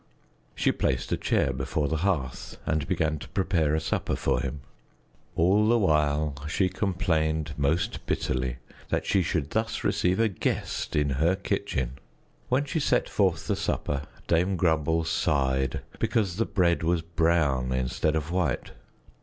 She 0.55 0.71
placed 0.71 1.11
a 1.11 1.15
chair 1.15 1.53
before 1.53 1.87
the 1.87 1.97
hearth 1.97 2.57
and 2.65 2.87
began 2.87 3.19
to 3.19 3.29
prepare 3.29 3.75
a 3.75 3.79
supper 3.79 4.15
for 4.15 4.39
him. 4.41 4.61
All 5.35 5.67
the 5.69 5.77
while 5.77 6.33
she 6.47 6.69
complained 6.69 7.53
most 7.55 8.03
bitterly 8.07 8.57
that 8.89 9.05
she 9.05 9.21
should 9.21 9.51
thus 9.51 9.83
receive 9.83 10.19
a 10.19 10.27
guest 10.27 10.95
in 10.95 11.11
her 11.21 11.35
kitchen. 11.35 11.99
When 12.49 12.65
she 12.65 12.79
set 12.79 13.07
forth 13.09 13.45
the 13.45 13.55
supper, 13.55 14.07
Dame 14.25 14.55
Grumble 14.55 15.03
sighed 15.03 15.81
because 15.99 16.37
the 16.37 16.45
bread 16.45 16.81
was 16.81 17.03
brown 17.03 17.71
instead 17.71 18.15
of 18.15 18.31
white. 18.31 18.71